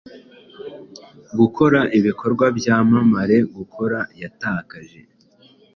[1.39, 4.99] Gukora ibikorwa byamamare gukora yatakaje